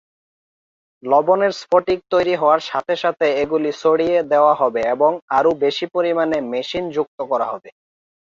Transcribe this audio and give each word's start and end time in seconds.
লবণের 1.03 1.51
স্ফটিক 1.61 1.99
তৈরি 2.13 2.33
হওয়ার 2.35 2.61
সাথে 2.69 2.95
সাথে 3.03 3.25
এগুলি 3.43 3.71
ছড়িয়ে 3.81 4.17
দেওয়া 4.31 4.53
হবে 4.61 4.81
এবং 4.93 5.11
আরও 5.37 5.51
বেশি 5.63 5.85
পরিমাণে 5.95 6.37
মেশিন 6.51 6.83
যুক্ত 6.95 7.19
করা 7.31 7.47
হবে। 7.51 7.69